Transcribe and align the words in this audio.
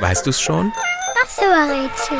Weißt 0.00 0.26
du's 0.26 0.40
schon? 0.40 0.72
Das 1.20 1.38
Rätsel. 1.38 2.18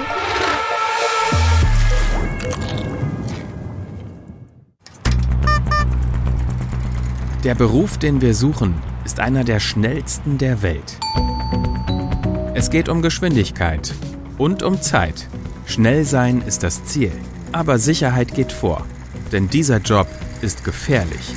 Der 7.43 7.55
Beruf, 7.55 7.99
den 7.99 8.21
wir 8.21 8.35
suchen, 8.35 8.75
ist 9.05 9.21
einer 9.21 9.45
der 9.45 9.61
schnellsten 9.61 10.39
der 10.39 10.63
Welt. 10.63 10.99
Es 12.55 12.71
geht 12.71 12.89
um 12.89 13.03
Geschwindigkeit 13.03 13.93
und 14.39 14.63
um 14.63 14.81
Zeit. 14.81 15.29
Schnell 15.67 16.05
sein 16.05 16.41
ist 16.41 16.63
das 16.63 16.85
Ziel, 16.85 17.13
aber 17.53 17.79
Sicherheit 17.79 18.35
geht 18.35 18.53
vor, 18.53 18.87
denn 19.33 19.49
dieser 19.49 19.79
Job 19.79 20.07
ist 20.41 20.65
gefährlich. 20.65 21.35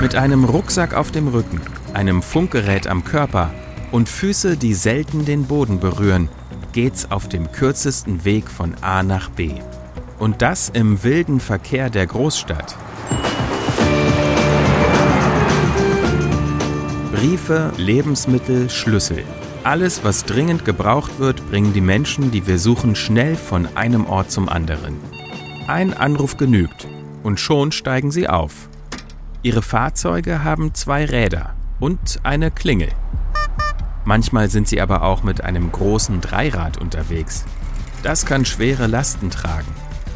Mit 0.00 0.14
einem 0.14 0.44
Rucksack 0.44 0.94
auf 0.94 1.10
dem 1.10 1.28
Rücken, 1.28 1.60
einem 1.94 2.22
Funkgerät 2.22 2.86
am 2.86 3.04
Körper 3.04 3.50
und 3.90 4.08
Füße, 4.08 4.56
die 4.56 4.74
selten 4.74 5.24
den 5.24 5.44
Boden 5.44 5.80
berühren, 5.80 6.28
geht's 6.72 7.10
auf 7.10 7.28
dem 7.28 7.50
kürzesten 7.52 8.24
Weg 8.24 8.48
von 8.48 8.74
A 8.82 9.02
nach 9.02 9.30
B. 9.30 9.52
Und 10.18 10.42
das 10.42 10.68
im 10.68 11.02
wilden 11.02 11.40
Verkehr 11.40 11.90
der 11.90 12.06
Großstadt. 12.06 12.76
Briefe, 17.12 17.72
Lebensmittel, 17.76 18.70
Schlüssel. 18.70 19.24
Alles, 19.64 20.04
was 20.04 20.24
dringend 20.24 20.64
gebraucht 20.64 21.18
wird, 21.18 21.48
bringen 21.50 21.72
die 21.72 21.80
Menschen, 21.80 22.30
die 22.30 22.46
wir 22.46 22.58
suchen, 22.58 22.94
schnell 22.94 23.34
von 23.36 23.68
einem 23.76 24.06
Ort 24.06 24.30
zum 24.30 24.48
anderen. 24.48 24.96
Ein 25.66 25.94
Anruf 25.94 26.36
genügt 26.36 26.86
und 27.22 27.40
schon 27.40 27.72
steigen 27.72 28.10
sie 28.10 28.28
auf. 28.28 28.68
Ihre 29.42 29.62
Fahrzeuge 29.62 30.44
haben 30.44 30.74
zwei 30.74 31.04
Räder 31.04 31.57
und 31.80 32.20
eine 32.22 32.50
Klingel. 32.50 32.90
Manchmal 34.04 34.48
sind 34.48 34.68
sie 34.68 34.80
aber 34.80 35.02
auch 35.02 35.22
mit 35.22 35.42
einem 35.42 35.70
großen 35.70 36.20
Dreirad 36.20 36.78
unterwegs. 36.78 37.44
Das 38.02 38.24
kann 38.24 38.44
schwere 38.44 38.86
Lasten 38.86 39.30
tragen. 39.30 39.68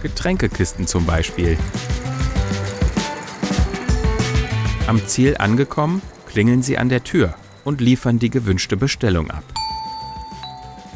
Getränkekisten 0.03 0.87
zum 0.87 1.05
Beispiel. 1.07 1.59
Am 4.87 5.07
Ziel 5.07 5.37
angekommen, 5.39 6.03
klingeln 6.27 6.63
sie 6.63 6.79
an 6.79 6.89
der 6.89 7.05
Tür 7.05 7.35
und 7.65 7.81
liefern 7.81 8.19
die 8.19 8.31
gewünschte 8.31 8.77
Bestellung 8.77 9.31
ab. 9.31 9.45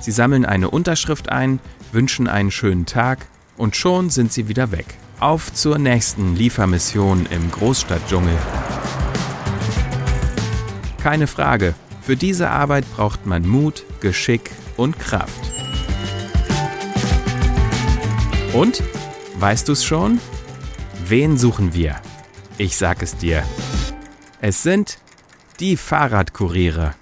Sie 0.00 0.12
sammeln 0.12 0.44
eine 0.44 0.70
Unterschrift 0.70 1.30
ein, 1.30 1.60
wünschen 1.92 2.28
einen 2.28 2.50
schönen 2.50 2.86
Tag 2.86 3.26
und 3.56 3.76
schon 3.76 4.10
sind 4.10 4.32
sie 4.32 4.48
wieder 4.48 4.70
weg. 4.72 4.86
Auf 5.20 5.52
zur 5.52 5.78
nächsten 5.78 6.36
Liefermission 6.36 7.26
im 7.30 7.50
Großstadtdschungel. 7.50 8.36
Keine 11.06 11.28
Frage, 11.28 11.76
für 12.02 12.16
diese 12.16 12.50
Arbeit 12.50 12.84
braucht 12.96 13.26
man 13.26 13.46
Mut, 13.46 13.84
Geschick 14.00 14.50
und 14.76 14.98
Kraft. 14.98 15.40
Und, 18.52 18.82
weißt 19.36 19.68
du's 19.68 19.84
schon? 19.84 20.18
Wen 21.06 21.38
suchen 21.38 21.74
wir? 21.74 21.94
Ich 22.58 22.76
sag 22.76 23.04
es 23.04 23.16
dir. 23.16 23.44
Es 24.40 24.64
sind 24.64 24.98
die 25.60 25.76
Fahrradkuriere. 25.76 26.96